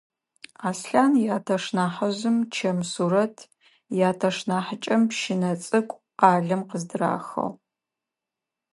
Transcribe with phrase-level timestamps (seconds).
[0.69, 3.35] Аслъан ятэш нахьыжъым чэм сурэт,
[4.09, 7.47] ятэш нахьыкӏэм пщынэ цӏыкӏу къалэм къыздырахыгъ.